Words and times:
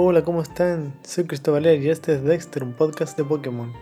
Hola, 0.00 0.22
¿cómo 0.22 0.42
están? 0.42 0.94
Soy 1.02 1.24
Cristóbal 1.24 1.66
y 1.66 1.90
este 1.90 2.14
es 2.14 2.22
Dexter, 2.22 2.62
un 2.62 2.72
podcast 2.72 3.18
de 3.18 3.24
Pokémon. 3.24 3.72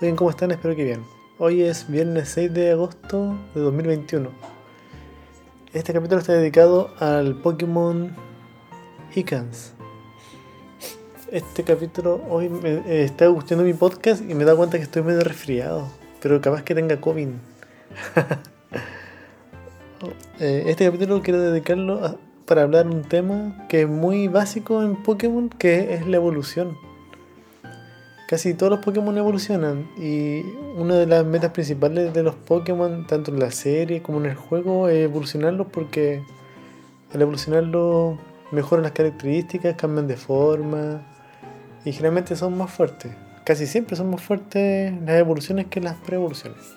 Oigan, 0.00 0.16
¿cómo 0.16 0.30
están? 0.30 0.50
Espero 0.50 0.74
que 0.74 0.82
bien. 0.82 1.04
Hoy 1.38 1.62
es 1.62 1.88
viernes 1.88 2.30
6 2.30 2.52
de 2.52 2.72
agosto 2.72 3.38
de 3.54 3.60
2021. 3.60 4.30
Este 5.72 5.92
capítulo 5.92 6.18
está 6.20 6.32
dedicado 6.32 6.90
al 6.98 7.36
Pokémon 7.36 8.12
Icans. 9.14 9.74
Este 11.30 11.62
capítulo 11.62 12.20
hoy 12.28 12.48
me 12.48 12.70
eh, 12.70 13.04
está 13.04 13.28
gustando 13.28 13.62
mi 13.62 13.74
podcast 13.74 14.28
y 14.28 14.34
me 14.34 14.42
da 14.42 14.56
cuenta 14.56 14.76
que 14.76 14.82
estoy 14.82 15.04
medio 15.04 15.20
resfriado, 15.20 15.88
pero 16.20 16.40
capaz 16.40 16.64
que 16.64 16.74
tenga 16.74 17.00
COVID. 17.00 17.28
Eh, 20.40 20.64
este 20.66 20.84
capítulo 20.84 21.22
quiero 21.22 21.40
dedicarlo 21.40 22.04
a, 22.04 22.16
para 22.52 22.64
hablar 22.64 22.86
un 22.86 23.00
tema 23.00 23.64
que 23.66 23.80
es 23.80 23.88
muy 23.88 24.28
básico 24.28 24.82
en 24.82 25.02
Pokémon, 25.02 25.48
que 25.48 25.94
es 25.94 26.06
la 26.06 26.16
evolución. 26.16 26.76
Casi 28.28 28.52
todos 28.52 28.72
los 28.72 28.84
Pokémon 28.84 29.16
evolucionan 29.16 29.88
y 29.96 30.42
una 30.76 30.96
de 30.96 31.06
las 31.06 31.24
metas 31.24 31.52
principales 31.52 32.12
de 32.12 32.22
los 32.22 32.34
Pokémon, 32.34 33.06
tanto 33.06 33.30
en 33.30 33.40
la 33.40 33.50
serie 33.50 34.02
como 34.02 34.20
en 34.20 34.26
el 34.26 34.34
juego, 34.34 34.90
es 34.90 34.96
evolucionarlos 34.96 35.68
porque 35.68 36.22
al 37.14 37.22
evolucionarlos 37.22 38.18
mejoran 38.50 38.82
las 38.82 38.92
características, 38.92 39.74
cambian 39.76 40.06
de 40.06 40.18
forma 40.18 41.00
y 41.86 41.92
generalmente 41.92 42.36
son 42.36 42.58
más 42.58 42.70
fuertes. 42.70 43.12
Casi 43.46 43.66
siempre 43.66 43.96
son 43.96 44.10
más 44.10 44.20
fuertes 44.20 44.92
las 45.06 45.16
evoluciones 45.16 45.68
que 45.68 45.80
las 45.80 45.96
pre-evoluciones. 46.04 46.74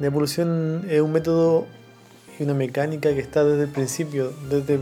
La 0.00 0.08
evolución 0.08 0.84
es 0.86 1.00
un 1.00 1.12
método 1.12 1.66
y 2.38 2.42
una 2.42 2.54
mecánica 2.54 3.14
que 3.14 3.20
está 3.20 3.44
desde 3.44 3.64
el 3.64 3.70
principio, 3.70 4.32
desde, 4.48 4.80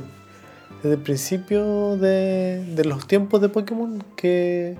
desde 0.83 0.95
el 0.95 1.03
principio 1.03 1.97
de, 1.97 2.65
de 2.75 2.85
los 2.85 3.07
tiempos 3.07 3.41
de 3.41 3.49
Pokémon, 3.49 4.03
que 4.17 4.77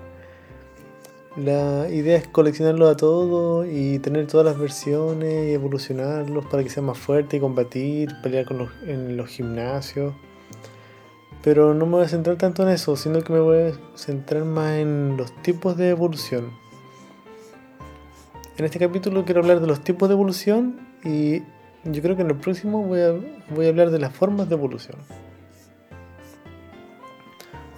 la 1.37 1.89
idea 1.89 2.19
es 2.19 2.29
coleccionarlos 2.29 2.91
a 2.91 2.97
todos 2.97 3.67
y 3.67 3.99
tener 4.01 4.27
todas 4.27 4.45
las 4.45 4.59
versiones 4.59 5.49
y 5.49 5.53
evolucionarlos 5.53 6.45
para 6.47 6.63
que 6.63 6.69
sean 6.69 6.85
más 6.85 6.99
fuertes 6.99 7.39
y 7.39 7.41
combatir, 7.41 8.11
pelear 8.23 8.45
con 8.45 8.59
los, 8.59 8.71
en 8.87 9.17
los 9.17 9.29
gimnasios. 9.29 10.13
Pero 11.43 11.73
no 11.73 11.87
me 11.87 11.93
voy 11.93 12.05
a 12.05 12.09
centrar 12.09 12.37
tanto 12.37 12.63
en 12.63 12.69
eso, 12.69 12.97
sino 12.97 13.23
que 13.23 13.33
me 13.33 13.41
voy 13.41 13.59
a 13.59 13.73
centrar 13.97 14.45
más 14.45 14.73
en 14.75 15.17
los 15.17 15.35
tipos 15.43 15.77
de 15.77 15.89
evolución. 15.89 16.51
En 18.59 18.67
este 18.67 18.79
capítulo 18.79 19.25
quiero 19.25 19.41
hablar 19.41 19.61
de 19.61 19.67
los 19.67 19.83
tipos 19.83 20.11
de 20.11 20.15
evolución 20.15 20.87
y 21.03 21.43
yo 21.85 22.01
creo 22.03 22.17
que 22.17 22.23
en 22.23 22.31
el 22.31 22.37
próximo 22.37 22.83
voy 22.83 23.01
a, 23.01 23.13
voy 23.55 23.67
a 23.67 23.69
hablar 23.71 23.91
de 23.91 23.99
las 23.99 24.15
formas 24.15 24.49
de 24.49 24.55
evolución. 24.55 24.97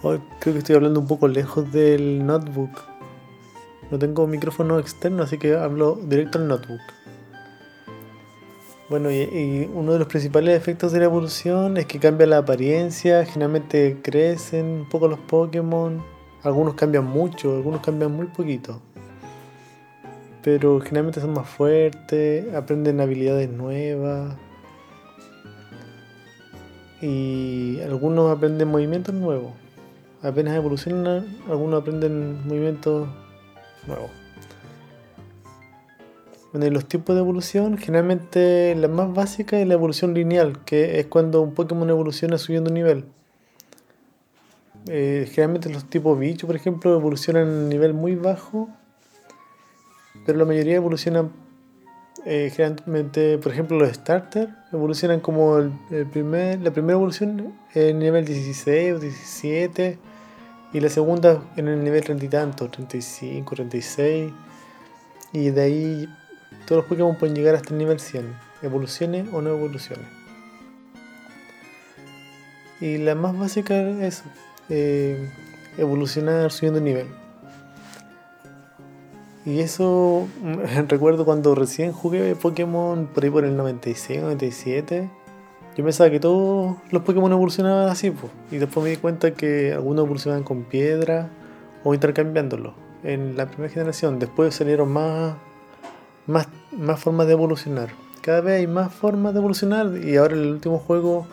Creo 0.01 0.53
que 0.53 0.59
estoy 0.59 0.75
hablando 0.75 0.99
un 0.99 1.07
poco 1.07 1.27
lejos 1.27 1.71
del 1.71 2.25
notebook. 2.25 2.69
No 3.89 3.97
tengo 3.97 4.27
micrófono 4.27 4.77
externo, 4.77 5.23
así 5.23 5.39
que 5.39 5.55
hablo 5.55 5.95
directo 5.95 6.37
al 6.37 6.47
notebook. 6.47 6.81
Bueno, 8.87 9.09
y, 9.09 9.15
y, 9.15 9.71
uno 9.73 9.93
de 9.93 9.99
los 9.99 10.07
principales 10.07 10.55
efectos 10.55 10.91
de 10.91 10.99
la 10.99 11.05
evolución 11.05 11.77
es 11.77 11.87
que 11.87 11.99
cambia 11.99 12.27
la 12.27 12.37
apariencia, 12.37 13.25
generalmente 13.25 13.97
crecen 14.03 14.65
un 14.65 14.89
poco 14.89 15.07
los 15.07 15.17
Pokémon, 15.21 16.03
algunos 16.43 16.75
cambian 16.75 17.05
mucho, 17.05 17.55
algunos 17.55 17.81
cambian 17.81 18.11
muy 18.11 18.27
poquito 18.27 18.79
pero 20.45 20.79
generalmente 20.79 21.19
son 21.19 21.33
más 21.33 21.49
fuertes, 21.49 22.53
aprenden 22.53 23.01
habilidades 23.01 23.49
nuevas 23.49 24.35
y 27.01 27.79
algunos 27.81 28.29
aprenden 28.29 28.67
movimientos 28.67 29.15
nuevos. 29.15 29.53
Apenas 30.21 30.55
evolucionan, 30.55 31.25
algunos 31.49 31.81
aprenden 31.81 32.47
movimientos 32.47 33.07
nuevos. 33.87 34.11
Bueno, 36.51 36.67
y 36.67 36.69
los 36.69 36.85
tipos 36.85 37.15
de 37.15 37.21
evolución, 37.21 37.79
generalmente 37.79 38.75
la 38.75 38.87
más 38.87 39.11
básica 39.11 39.59
es 39.59 39.67
la 39.67 39.73
evolución 39.73 40.13
lineal, 40.13 40.63
que 40.63 40.99
es 40.99 41.07
cuando 41.07 41.41
un 41.41 41.55
Pokémon 41.55 41.89
evoluciona 41.89 42.37
subiendo 42.37 42.69
nivel. 42.69 43.05
Eh, 44.85 45.27
generalmente 45.27 45.71
los 45.71 45.85
tipos 45.85 46.19
bicho, 46.19 46.45
por 46.45 46.55
ejemplo, 46.55 46.93
evolucionan 46.93 47.47
a 47.65 47.67
nivel 47.67 47.95
muy 47.95 48.13
bajo 48.13 48.69
pero 50.25 50.37
la 50.37 50.45
mayoría 50.45 50.75
evolucionan 50.75 51.31
eh, 52.25 52.51
generalmente, 52.55 53.37
por 53.37 53.51
ejemplo, 53.51 53.77
los 53.77 53.93
starters 53.93 54.51
evolucionan 54.73 55.19
como 55.19 55.57
el, 55.57 55.71
primer, 56.11 56.59
la 56.61 56.71
primera 56.71 56.93
evolución 56.93 57.53
en 57.73 57.87
el 57.87 57.99
nivel 57.99 58.25
16 58.25 58.93
o 58.93 58.99
17 58.99 59.99
y 60.73 60.79
la 60.79 60.89
segunda 60.89 61.43
en 61.55 61.67
el 61.67 61.83
nivel 61.83 62.03
30 62.03 62.25
y 62.25 62.29
tanto, 62.29 62.67
35, 62.67 63.55
36 63.55 64.33
y 65.33 65.49
de 65.51 65.61
ahí 65.61 66.09
todos 66.65 66.81
los 66.81 66.85
Pokémon 66.85 67.15
pueden 67.15 67.35
llegar 67.35 67.53
hasta 67.53 67.69
el 67.69 67.77
nivel 67.77 67.99
100, 67.99 68.25
evoluciones 68.63 69.27
o 69.31 69.41
no 69.41 69.51
evoluciones. 69.51 70.07
Y 72.81 72.97
la 72.97 73.13
más 73.13 73.37
básica 73.37 73.75
es 74.05 74.23
eh, 74.69 75.29
evolucionar 75.77 76.51
subiendo 76.51 76.81
nivel. 76.81 77.07
Y 79.45 79.59
eso 79.59 80.27
recuerdo 80.87 81.25
cuando 81.25 81.55
recién 81.55 81.91
jugué 81.91 82.35
Pokémon 82.35 83.07
por 83.07 83.23
ahí 83.23 83.29
por 83.29 83.45
el 83.45 83.55
96, 83.55 84.21
97. 84.21 85.09
Yo 85.77 85.83
pensaba 85.83 86.09
que 86.09 86.19
todos 86.19 86.77
los 86.89 87.03
Pokémon 87.03 87.31
evolucionaban 87.31 87.89
así, 87.89 88.11
pues. 88.11 88.31
Y 88.49 88.57
después 88.57 88.83
me 88.83 88.89
di 88.91 88.97
cuenta 88.97 89.31
que 89.31 89.73
algunos 89.73 90.05
evolucionaban 90.05 90.43
con 90.43 90.63
piedra 90.63 91.29
o 91.83 91.93
intercambiándolo 91.93 92.73
en 93.03 93.35
la 93.35 93.47
primera 93.47 93.71
generación. 93.71 94.17
Después 94.17 94.55
salieron 94.55 94.91
más, 94.91 95.35
más, 96.27 96.47
más 96.71 96.99
formas 96.99 97.27
de 97.27 97.33
evolucionar. 97.33 97.89
Cada 98.21 98.41
vez 98.41 98.59
hay 98.61 98.67
más 98.67 98.93
formas 98.93 99.33
de 99.33 99.39
evolucionar. 99.39 99.97
Y 100.03 100.15
ahora 100.15 100.35
en 100.35 100.43
el 100.43 100.51
último 100.53 100.79
juego, 100.79 101.27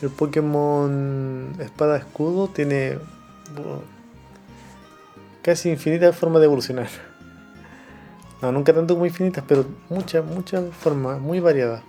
el 0.00 0.10
Pokémon 0.10 1.52
Espada 1.58 1.98
Escudo 1.98 2.48
tiene 2.48 2.98
casi 5.42 5.70
infinitas 5.70 6.16
formas 6.16 6.40
de 6.40 6.46
evolucionar. 6.46 7.11
No, 8.42 8.50
nunca 8.50 8.72
tanto 8.72 8.94
como 8.94 9.06
infinitas, 9.06 9.44
pero 9.46 9.64
muchas, 9.88 10.24
muchas 10.24 10.64
formas, 10.74 11.20
muy 11.20 11.38
variadas. 11.38 11.84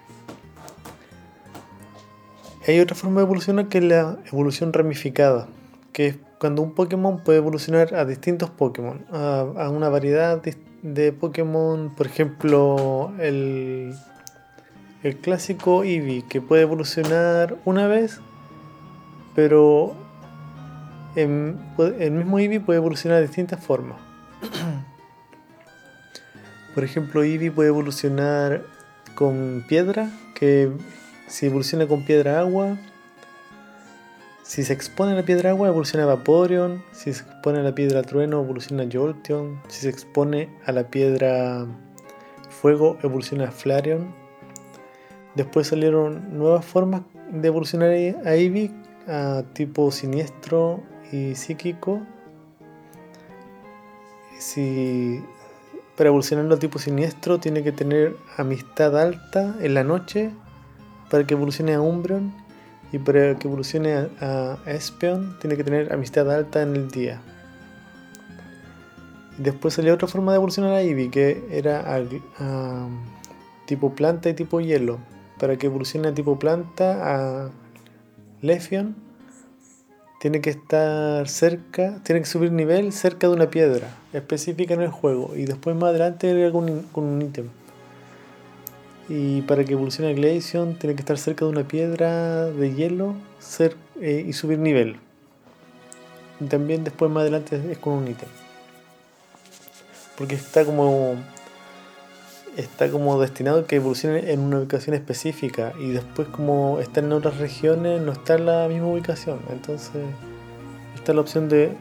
Hay 2.67 2.79
otra 2.79 2.95
forma 2.95 3.21
de 3.21 3.25
evolucionar 3.25 3.67
que 3.67 3.79
es 3.79 3.83
la 3.83 4.19
evolución 4.31 4.71
ramificada, 4.71 5.47
que 5.91 6.07
es 6.07 6.17
cuando 6.37 6.61
un 6.61 6.73
Pokémon 6.75 7.23
puede 7.23 7.39
evolucionar 7.39 7.95
a 7.95 8.05
distintos 8.05 8.51
Pokémon, 8.51 9.03
a, 9.11 9.69
una 9.69 9.89
variedad 9.89 10.41
de 10.83 11.11
Pokémon, 11.11 11.93
por 11.95 12.05
ejemplo, 12.05 13.11
el, 13.19 13.95
el 15.01 15.17
clásico 15.17 15.83
Eevee, 15.83 16.23
que 16.29 16.39
puede 16.39 16.61
evolucionar 16.61 17.57
una 17.65 17.87
vez, 17.87 18.21
pero 19.33 19.95
el 21.15 22.11
mismo 22.11 22.37
Eevee 22.37 22.59
puede 22.59 22.77
evolucionar 22.77 23.19
de 23.19 23.27
distintas 23.27 23.63
formas. 23.63 24.02
Por 26.73 26.83
ejemplo, 26.83 27.23
Eevee 27.23 27.51
puede 27.51 27.69
evolucionar 27.69 28.63
con 29.15 29.63
piedra, 29.67 30.09
que 30.33 30.71
si 31.27 31.45
evoluciona 31.45 31.87
con 31.87 32.03
piedra 32.03 32.39
agua, 32.39 32.77
si 34.43 34.63
se 34.63 34.73
expone 34.73 35.13
a 35.13 35.15
la 35.15 35.23
piedra 35.23 35.51
agua, 35.51 35.69
evoluciona 35.69 36.05
Vaporeon, 36.05 36.83
si 36.91 37.13
se 37.13 37.23
expone 37.23 37.59
a 37.59 37.63
la 37.63 37.73
piedra 37.73 38.01
trueno, 38.01 38.41
evoluciona 38.41 38.85
Jolteon, 38.91 39.61
si 39.67 39.81
se 39.81 39.89
expone 39.89 40.49
a 40.65 40.71
la 40.71 40.89
piedra 40.89 41.65
fuego, 42.49 42.97
evoluciona 43.03 43.51
Flareon. 43.51 44.13
Después 45.35 45.67
salieron 45.67 46.37
nuevas 46.37 46.65
formas 46.65 47.03
de 47.31 47.47
evolucionar 47.47 47.89
a 47.89 48.35
Eevee, 48.35 48.71
a 49.07 49.43
tipo 49.53 49.91
siniestro 49.91 50.83
y 51.11 51.35
psíquico. 51.35 52.01
Si 54.39 55.23
para 55.95 56.09
evolucionar 56.09 56.51
a 56.51 56.57
tipo 56.57 56.79
siniestro 56.79 57.39
tiene 57.39 57.63
que 57.63 57.71
tener 57.71 58.17
amistad 58.37 58.99
alta 58.99 59.55
en 59.59 59.73
la 59.73 59.83
noche 59.83 60.31
para 61.09 61.25
que 61.25 61.35
evolucione 61.35 61.73
a 61.73 61.81
Umbreon 61.81 62.33
y 62.91 62.99
para 62.99 63.37
que 63.37 63.47
evolucione 63.47 64.09
a, 64.19 64.57
Espeon 64.65 65.37
tiene 65.39 65.57
que 65.57 65.63
tener 65.63 65.93
amistad 65.93 66.31
alta 66.31 66.61
en 66.61 66.75
el 66.75 66.89
día. 66.89 67.21
después 69.37 69.73
salió 69.73 69.93
otra 69.93 70.07
forma 70.07 70.31
de 70.31 70.37
evolucionar 70.37 70.73
a 70.73 70.81
Eevee 70.81 71.09
que 71.09 71.43
era 71.51 71.95
a, 71.95 72.87
tipo 73.65 73.93
planta 73.93 74.29
y 74.29 74.33
tipo 74.33 74.61
hielo. 74.61 74.99
Para 75.39 75.57
que 75.57 75.65
evolucione 75.65 76.09
a 76.09 76.13
tipo 76.13 76.37
planta 76.37 77.45
a 77.45 77.49
Lefion 78.41 78.95
tiene 80.23 80.39
que 80.39 80.51
estar 80.51 81.27
cerca, 81.27 81.99
tiene 82.01 82.21
que 82.21 82.27
subir 82.27 82.49
nivel 82.49 82.93
cerca 82.93 83.27
de 83.27 83.33
una 83.33 83.49
piedra 83.49 83.89
específica 84.13 84.73
en 84.73 84.79
el 84.79 84.87
juego 84.87 85.33
y 85.35 85.43
después 85.43 85.75
más 85.75 85.89
adelante 85.89 86.49
con 86.53 87.03
un 87.03 87.21
ítem. 87.21 87.49
Y 89.09 89.41
para 89.41 89.65
que 89.65 89.73
evolucione 89.73 90.13
Glaceon 90.13 90.79
tiene 90.79 90.95
que 90.95 91.01
estar 91.01 91.17
cerca 91.17 91.43
de 91.43 91.51
una 91.51 91.67
piedra 91.67 92.45
de 92.45 92.73
hielo 92.73 93.15
eh, 93.99 94.23
y 94.25 94.31
subir 94.31 94.59
nivel. 94.59 94.95
y 96.39 96.45
también 96.45 96.85
después 96.85 97.11
más 97.11 97.23
adelante 97.23 97.61
es 97.69 97.77
con 97.79 97.91
un 97.91 98.07
ítem. 98.07 98.29
Porque 100.17 100.35
está 100.35 100.63
como 100.63 101.17
está 102.57 102.89
como 102.89 103.19
destinado 103.19 103.61
a 103.61 103.67
que 103.67 103.77
evolucione 103.77 104.31
en 104.31 104.39
una 104.39 104.59
ubicación 104.59 104.95
específica 104.95 105.73
y 105.79 105.89
después 105.89 106.27
como 106.27 106.79
está 106.79 106.99
en 106.99 107.11
otras 107.11 107.37
regiones 107.37 108.01
no 108.01 108.11
está 108.11 108.35
en 108.35 108.45
la 108.45 108.67
misma 108.67 108.87
ubicación. 108.87 109.39
Entonces 109.49 110.03
está 110.95 111.13
la 111.13 111.21
opción 111.21 111.49
de 111.49 111.75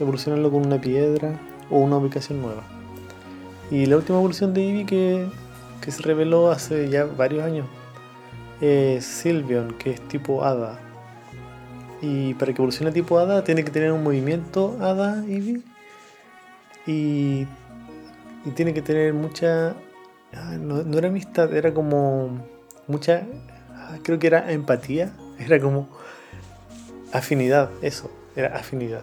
evolucionarlo 0.00 0.50
con 0.50 0.66
una 0.66 0.80
piedra 0.80 1.38
o 1.70 1.78
una 1.78 1.96
ubicación 1.96 2.42
nueva. 2.42 2.62
Y 3.70 3.86
la 3.86 3.96
última 3.96 4.18
evolución 4.18 4.52
de 4.52 4.68
Eevee 4.68 4.86
que, 4.86 5.26
que 5.80 5.90
se 5.90 6.02
reveló 6.02 6.50
hace 6.50 6.88
ya 6.88 7.04
varios 7.04 7.44
años 7.44 7.66
es 8.60 9.04
Sylveon, 9.04 9.74
que 9.78 9.90
es 9.92 10.00
tipo 10.08 10.44
hada. 10.44 10.78
Y 12.02 12.34
para 12.34 12.52
que 12.52 12.58
evolucione 12.58 12.92
tipo 12.92 13.18
hada 13.18 13.44
tiene 13.44 13.64
que 13.64 13.70
tener 13.70 13.92
un 13.92 14.02
movimiento 14.02 14.76
hada 14.80 15.24
Eevee 15.26 15.62
y 16.86 17.46
y 18.44 18.50
tiene 18.50 18.74
que 18.74 18.82
tener 18.82 19.14
mucha. 19.14 19.74
Ah, 20.32 20.56
no, 20.58 20.98
era 20.98 21.08
amistad, 21.08 21.54
era 21.54 21.72
como. 21.72 22.46
Mucha. 22.86 23.22
Ah, 23.70 23.98
creo 24.02 24.18
que 24.18 24.26
era 24.26 24.50
empatía. 24.52 25.12
Era 25.38 25.60
como. 25.60 25.88
Afinidad, 27.12 27.70
eso. 27.82 28.10
Era 28.36 28.56
afinidad. 28.56 29.02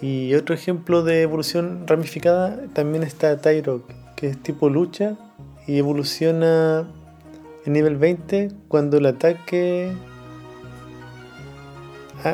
Y 0.00 0.34
otro 0.34 0.54
ejemplo 0.54 1.02
de 1.02 1.22
evolución 1.22 1.86
ramificada 1.86 2.58
también 2.72 3.02
está 3.02 3.36
Tyrok, 3.40 3.82
que 4.16 4.28
es 4.28 4.42
tipo 4.42 4.68
lucha 4.68 5.16
y 5.66 5.78
evoluciona 5.78 6.88
en 7.66 7.72
nivel 7.72 7.96
20 7.96 8.50
cuando 8.68 8.96
el 8.96 9.06
ataque 9.06 9.92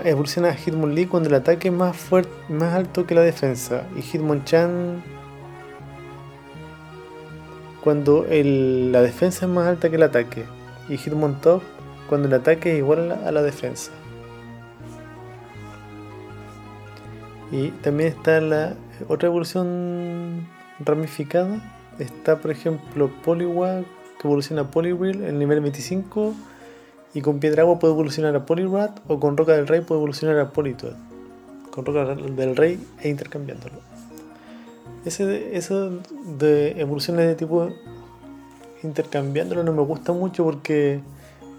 evoluciona 0.04 0.48
a 0.48 0.54
Hitmonlee 0.54 1.06
cuando 1.06 1.28
el 1.28 1.34
ataque 1.34 1.68
es 1.68 1.74
más 1.74 1.96
fuerte, 1.96 2.30
más 2.48 2.74
alto 2.74 3.06
que 3.06 3.14
la 3.14 3.22
defensa. 3.22 3.86
Y 3.96 4.02
Hitmonchan 4.02 5.02
cuando 7.86 8.26
la 8.28 9.00
defensa 9.00 9.46
es 9.46 9.52
más 9.52 9.68
alta 9.68 9.88
que 9.88 9.96
el 9.96 10.02
ataque. 10.02 10.44
Y 10.88 10.96
Hitmontop 10.96 11.62
cuando 12.08 12.26
el 12.28 12.34
ataque 12.34 12.72
es 12.72 12.78
igual 12.78 13.12
a 13.12 13.30
la, 13.30 13.42
defensa. 13.42 13.92
Y 17.52 17.68
también 17.82 18.08
está 18.08 18.40
la 18.40 18.74
otra 19.08 19.28
evolución 19.28 20.48
ramificada. 20.80 21.60
Está 21.98 22.38
por 22.38 22.50
ejemplo 22.50 23.10
Poliwag 23.24 23.84
que 24.20 24.26
evoluciona 24.26 24.62
a 24.62 24.70
Poliwheel 24.70 25.22
en 25.22 25.28
el 25.28 25.38
nivel 25.38 25.60
25 25.60 26.34
y 27.16 27.22
con 27.22 27.38
piedra 27.40 27.62
agua 27.62 27.78
puede 27.78 27.94
evolucionar 27.94 28.36
a 28.36 28.44
Poliwrath 28.44 29.00
o 29.08 29.18
con 29.18 29.38
roca 29.38 29.52
del 29.52 29.66
rey 29.66 29.80
puede 29.80 30.00
evolucionar 30.00 30.38
a 30.38 30.50
Politoed. 30.50 30.92
Con 31.70 31.86
roca 31.86 32.14
del 32.14 32.54
rey 32.54 32.78
e 33.00 33.08
intercambiándolo. 33.08 33.76
Ese 35.06 35.56
eso 35.56 35.92
de 36.38 36.78
evoluciones 36.78 37.26
de 37.26 37.34
tipo 37.34 37.70
intercambiándolo 38.82 39.62
no 39.62 39.72
me 39.72 39.80
gusta 39.80 40.12
mucho 40.12 40.44
porque 40.44 41.00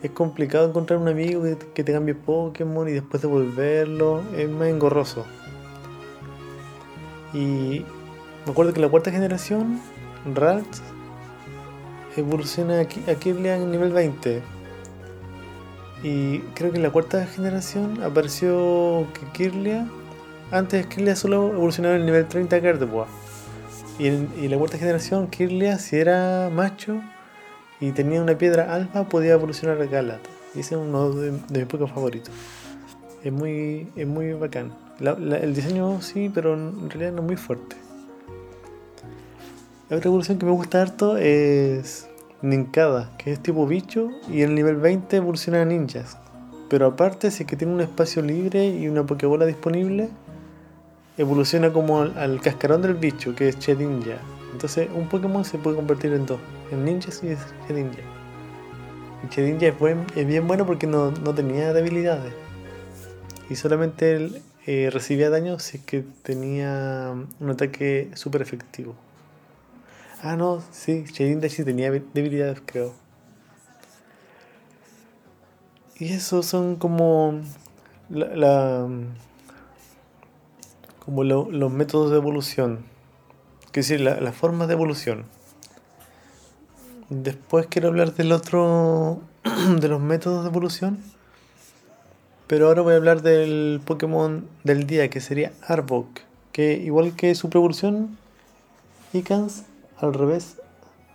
es 0.04 0.12
complicado 0.12 0.68
encontrar 0.68 1.00
un 1.00 1.08
amigo 1.08 1.42
que, 1.74 1.84
te 1.84 1.92
cambie 1.92 2.14
Pokémon 2.14 2.88
y 2.88 2.92
después 2.92 3.24
devolverlo. 3.24 4.22
Es 4.38 4.48
más 4.48 4.68
engorroso. 4.68 5.26
Y 7.34 7.84
me 8.46 8.52
acuerdo 8.52 8.74
que 8.74 8.80
la 8.80 8.90
cuarta 8.90 9.10
generación, 9.10 9.82
Ralt, 10.36 10.68
evoluciona 12.16 12.82
a 12.82 13.16
Kirlian 13.16 13.64
en 13.64 13.72
nivel 13.72 13.92
20 13.92 14.57
y 16.04 16.40
creo 16.54 16.72
que 16.72 16.78
en 16.78 16.84
la 16.84 16.92
cuarta 16.92 17.26
generación 17.26 18.04
apareció 18.04 19.08
Kirlia. 19.34 19.88
Antes 20.52 20.86
Kirlia 20.88 21.16
solo 21.16 21.48
evolucionaba 21.54 21.96
en 21.96 22.02
el 22.02 22.06
nivel 22.06 22.28
30 22.28 22.60
Gardevoir. 22.60 23.08
Y 24.00 24.08
en, 24.08 24.52
la 24.52 24.58
cuarta 24.58 24.78
generación, 24.78 25.28
Kirlia, 25.28 25.80
si 25.80 25.96
era 25.96 26.52
macho 26.54 27.02
y 27.80 27.92
tenía 27.92 28.22
una 28.22 28.38
piedra 28.38 28.74
alfa, 28.74 29.10
podía 29.10 29.34
evolucionar 29.34 29.82
a 29.82 29.86
Galat. 29.86 30.22
Y 30.54 30.60
ese 30.60 30.76
es 30.76 30.82
uno 30.82 31.10
de, 31.12 31.32
mis 31.32 31.66
pocos 31.66 31.92
favoritos. 31.92 32.34
Es 33.24 33.34
muy, 33.34 33.88
es 33.96 34.08
muy 34.08 34.34
bacán. 34.34 34.74
el 35.00 35.56
diseño 35.56 36.00
sí, 36.02 36.30
pero 36.34 36.54
en 36.54 36.90
realidad 36.90 37.14
no 37.14 37.22
es 37.22 37.28
muy 37.28 37.38
fuerte. 37.38 37.76
La 39.90 39.98
otra 39.98 40.10
evolución 40.10 40.38
que 40.38 40.46
me 40.46 40.52
gusta 40.52 40.82
harto 40.82 41.18
es 41.18 42.08
Ninkada, 42.42 43.12
que 43.18 43.32
es 43.32 43.40
tipo 43.42 43.66
bicho, 43.66 44.10
y 44.30 44.44
en 44.44 44.50
el 44.50 44.56
nivel 44.56 44.76
20 44.76 45.18
evoluciona 45.18 45.62
a 45.62 45.66
ninjas. 45.66 46.18
Pero 46.70 46.86
aparte, 46.86 47.32
si 47.32 47.44
es 47.44 47.50
que 47.50 47.56
tiene 47.56 47.74
un 47.74 47.82
espacio 47.82 48.22
libre 48.22 48.68
y 48.68 48.88
una 48.88 49.06
Pokébola 49.06 49.46
disponible, 49.46 50.10
evoluciona 51.18 51.74
como 51.74 52.02
al, 52.02 52.42
cascarón 52.42 52.82
del 52.82 52.94
bicho, 52.94 53.34
que 53.34 53.50
es 53.50 53.58
Chedinja. 53.58 54.18
Entonces, 54.52 54.88
un 54.94 55.08
Pokémon 55.08 55.44
se 55.46 55.58
puede 55.58 55.76
convertir 55.76 56.14
en 56.14 56.26
dos: 56.26 56.40
en 56.72 56.86
ninjas 56.86 57.24
y 57.24 57.36
Chedinja. 57.68 58.02
Y 59.24 59.30
Chedinja 59.30 59.68
es, 59.68 60.28
bien 60.28 60.48
bueno 60.48 60.66
porque 60.66 60.86
no, 60.88 61.12
tenía 61.34 61.74
debilidades. 61.74 62.34
Y 63.50 63.56
solamente 63.56 64.16
él 64.16 64.42
eh, 64.66 64.90
recibía 64.92 65.30
daño 65.30 65.58
si 65.60 65.78
es 65.78 65.84
que 65.84 66.04
tenía 66.22 67.14
un 67.40 67.50
ataque 67.50 68.12
súper 68.14 68.42
efectivo. 68.42 68.94
Ah, 70.24 70.36
no, 70.36 70.64
sí, 70.72 71.04
Shading 71.06 71.48
sí 71.48 71.64
tenía 71.64 71.92
debilidades, 71.92 72.62
creo. 72.66 72.94
Y 76.00 76.12
esos 76.12 76.46
son 76.48 76.76
como 76.76 77.40
la, 78.10 78.88
como 81.06 81.24
los 81.24 81.72
métodos 81.72 82.10
de 82.10 82.18
evolución. 82.18 82.84
Que 83.72 83.82
decir, 83.82 84.02
las 84.02 84.20
la 84.20 84.32
formas 84.32 84.68
de 84.68 84.74
evolución. 84.74 85.26
Después 87.10 87.68
quiero 87.68 87.90
hablar 87.90 88.16
del 88.16 88.32
otro 88.32 89.22
de 89.80 89.88
los 89.88 90.02
métodos 90.02 90.44
de 90.44 90.50
evolución. 90.50 90.98
Pero 92.48 92.68
ahora 92.68 92.82
voy 92.82 92.94
a 92.94 92.98
hablar 92.98 93.22
del 93.22 93.82
Pokémon 93.86 94.48
del 94.64 94.88
día, 94.88 95.10
que 95.12 95.22
sería 95.22 95.54
Arbok. 95.68 96.08
Que 96.52 96.74
igual 96.74 97.16
que 97.16 97.36
su 97.36 97.50
evolución, 97.54 98.18
Icans 99.14 99.64
al 100.00 100.14
revés 100.14 100.58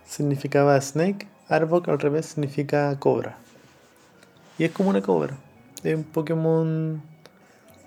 significaba 0.05 0.81
snake, 0.81 1.29
Arbok 1.49 1.89
al 1.89 1.99
revés 1.99 2.27
significa 2.27 2.99
cobra. 2.99 3.39
Y 4.59 4.65
es 4.65 4.73
como 4.73 4.91
una 4.91 5.03
cobra. 5.03 5.37
Es 5.83 5.97
un 5.97 6.05
Pokémon 6.05 7.03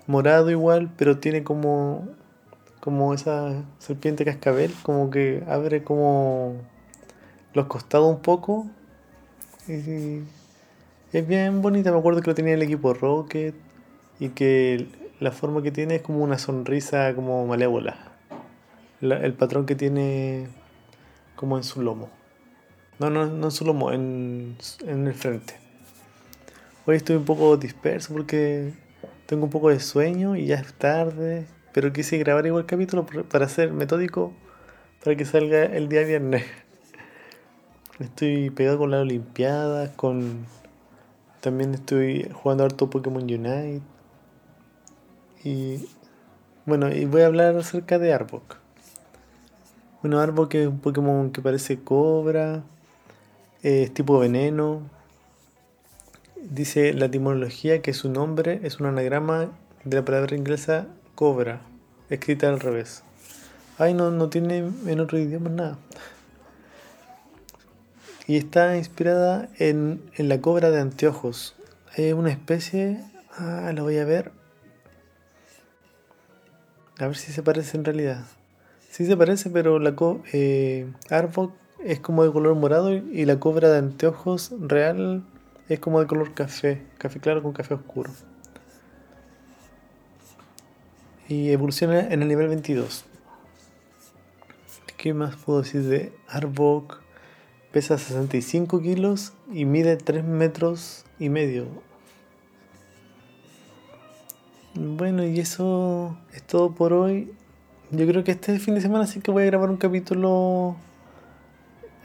morado 0.06 0.50
igual, 0.50 0.90
pero 0.96 1.18
tiene 1.18 1.42
como 1.42 2.06
como 2.80 3.12
esa 3.14 3.64
serpiente 3.80 4.24
cascabel, 4.24 4.72
como 4.84 5.10
que 5.10 5.42
abre 5.48 5.82
como 5.82 6.54
los 7.52 7.66
costados 7.66 8.08
un 8.08 8.20
poco. 8.20 8.66
Y 9.66 10.20
es 11.12 11.26
bien 11.26 11.62
bonita, 11.62 11.90
me 11.90 11.98
acuerdo 11.98 12.20
que 12.20 12.30
lo 12.30 12.36
tenía 12.36 12.54
el 12.54 12.62
equipo 12.62 12.94
Rocket 12.94 13.56
y 14.20 14.28
que 14.28 14.86
la 15.18 15.32
forma 15.32 15.62
que 15.62 15.72
tiene 15.72 15.96
es 15.96 16.02
como 16.02 16.22
una 16.22 16.38
sonrisa 16.38 17.12
como 17.16 17.44
malévola. 17.46 17.96
el 19.00 19.34
patrón 19.34 19.66
que 19.66 19.74
tiene 19.74 20.46
como 21.36 21.56
en 21.56 21.64
su 21.64 21.82
lomo. 21.82 22.10
No, 22.98 23.10
no, 23.10 23.26
no 23.26 23.46
en 23.46 23.50
su 23.50 23.64
lomo, 23.64 23.92
en, 23.92 24.56
en 24.86 25.06
el 25.06 25.14
frente. 25.14 25.54
Hoy 26.86 26.96
estoy 26.96 27.16
un 27.16 27.24
poco 27.24 27.56
disperso 27.56 28.12
porque 28.12 28.72
tengo 29.26 29.44
un 29.44 29.50
poco 29.50 29.70
de 29.70 29.80
sueño 29.80 30.36
y 30.36 30.46
ya 30.46 30.56
es 30.56 30.72
tarde, 30.74 31.46
pero 31.72 31.92
quise 31.92 32.16
grabar 32.18 32.46
igual 32.46 32.66
capítulo 32.66 33.06
para 33.28 33.48
ser 33.48 33.72
metódico 33.72 34.32
para 35.02 35.16
que 35.16 35.24
salga 35.24 35.64
el 35.64 35.88
día 35.88 36.02
viernes. 36.02 36.44
Estoy 37.98 38.50
pegado 38.50 38.78
con 38.78 38.90
la 38.90 39.00
Olimpiada, 39.00 39.92
con 39.94 40.46
también 41.40 41.74
estoy 41.74 42.28
jugando 42.32 42.64
harto 42.64 42.90
Pokémon 42.90 43.22
Unite. 43.22 43.82
Y 45.44 45.86
bueno, 46.64 46.90
y 46.90 47.04
voy 47.04 47.22
a 47.22 47.26
hablar 47.26 47.56
acerca 47.56 47.98
de 47.98 48.12
Arbok. 48.12 48.56
Bueno, 50.02 50.20
Arbok 50.20 50.54
es 50.54 50.66
un 50.66 50.78
Pokémon 50.78 51.30
que 51.30 51.40
parece 51.40 51.80
cobra, 51.80 52.62
es 53.62 53.92
tipo 53.94 54.18
veneno. 54.18 54.82
Dice 56.36 56.92
la 56.92 57.06
etimología 57.06 57.80
que 57.80 57.94
su 57.94 58.10
nombre 58.10 58.60
es 58.62 58.78
un 58.78 58.86
anagrama 58.86 59.50
de 59.84 59.96
la 59.96 60.04
palabra 60.04 60.36
inglesa 60.36 60.86
cobra, 61.14 61.62
escrita 62.10 62.48
al 62.48 62.60
revés. 62.60 63.02
Ay, 63.78 63.94
no, 63.94 64.10
no 64.10 64.28
tiene 64.28 64.58
en 64.58 65.00
otro 65.00 65.18
idioma 65.18 65.48
nada. 65.48 65.78
Y 68.26 68.36
está 68.36 68.76
inspirada 68.76 69.48
en, 69.58 70.02
en 70.14 70.28
la 70.28 70.40
cobra 70.40 70.70
de 70.70 70.80
anteojos. 70.80 71.56
Es 71.94 72.12
una 72.12 72.30
especie. 72.30 73.02
Ah, 73.38 73.72
la 73.74 73.82
voy 73.82 73.98
a 73.98 74.04
ver. 74.04 74.30
A 76.98 77.06
ver 77.06 77.16
si 77.16 77.32
se 77.32 77.42
parece 77.42 77.76
en 77.76 77.84
realidad. 77.84 78.24
Sí 78.96 79.04
se 79.04 79.14
parece, 79.14 79.50
pero 79.50 79.78
la 79.78 79.94
co 79.94 80.22
eh, 80.32 80.90
Arbok 81.10 81.52
es 81.84 82.00
como 82.00 82.24
de 82.24 82.32
color 82.32 82.54
morado 82.54 82.94
y 82.94 83.26
la 83.26 83.38
cobra 83.38 83.68
de 83.68 83.76
anteojos 83.76 84.54
real 84.58 85.22
es 85.68 85.80
como 85.80 86.00
de 86.00 86.06
color 86.06 86.32
café, 86.32 86.82
café 86.96 87.20
claro 87.20 87.42
con 87.42 87.52
café 87.52 87.74
oscuro. 87.74 88.10
y 91.28 91.50
evoluciona 91.50 92.08
en 92.08 92.22
el 92.22 92.28
nivel 92.28 92.48
22. 92.48 93.04
¿Qué 94.96 95.12
más 95.12 95.36
puedo 95.36 95.60
decir 95.60 95.82
de 95.82 96.14
Arbok? 96.26 97.02
Pesa 97.72 97.98
65 97.98 98.80
kilos 98.80 99.34
y 99.52 99.66
mide 99.66 99.98
3 99.98 100.24
metros 100.24 101.04
y 101.18 101.28
medio. 101.28 101.66
Bueno, 104.74 105.22
y 105.22 105.38
eso 105.38 106.16
es 106.32 106.42
todo 106.42 106.74
por 106.74 106.94
hoy. 106.94 107.30
Yo 107.92 108.04
creo 108.04 108.24
que 108.24 108.32
este 108.32 108.58
fin 108.58 108.74
de 108.74 108.80
semana 108.80 109.06
sí 109.06 109.20
que 109.20 109.30
voy 109.30 109.44
a 109.44 109.46
grabar 109.46 109.70
un 109.70 109.76
capítulo 109.76 110.74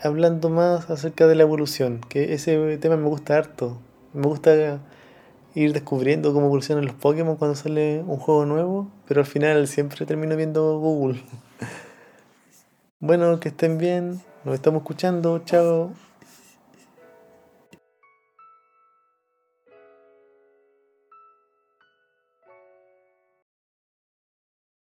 hablando 0.04 0.52
más 0.52 0.92
acerca 0.92 1.26
de 1.26 1.34
la 1.34 1.42
evolución, 1.42 2.02
que 2.08 2.34
ese 2.34 2.78
tema 2.78 2.98
me 2.98 3.08
gusta 3.08 3.36
harto. 3.36 3.80
Me 4.14 4.22
gusta 4.28 4.80
ir 5.56 5.74
descubriendo 5.74 6.34
cómo 6.34 6.46
evolucionan 6.46 6.86
los 6.86 6.94
Pokémon 6.94 7.36
cuando 7.36 7.56
sale 7.56 8.04
un 8.06 8.18
juego 8.18 8.46
nuevo, 8.46 8.92
pero 9.08 9.22
al 9.22 9.26
final 9.26 9.68
siempre 9.68 10.06
termino 10.06 10.36
viendo 10.36 10.78
Google. 10.78 11.24
bueno, 13.00 13.40
que 13.40 13.50
estén 13.50 13.80
bien, 13.80 14.22
nos 14.46 14.54
estamos 14.54 14.82
escuchando, 14.82 15.40
chao. 15.40 15.94